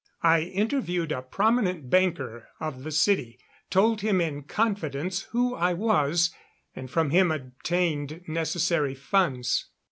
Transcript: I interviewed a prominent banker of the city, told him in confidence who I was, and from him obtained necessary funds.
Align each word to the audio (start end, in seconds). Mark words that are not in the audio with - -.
I 0.23 0.39
interviewed 0.41 1.11
a 1.11 1.21
prominent 1.21 1.91
banker 1.91 2.47
of 2.59 2.81
the 2.83 2.89
city, 2.89 3.37
told 3.69 4.01
him 4.01 4.19
in 4.19 4.41
confidence 4.41 5.21
who 5.29 5.53
I 5.53 5.73
was, 5.75 6.31
and 6.75 6.89
from 6.89 7.11
him 7.11 7.31
obtained 7.31 8.21
necessary 8.27 8.95
funds. 8.95 9.67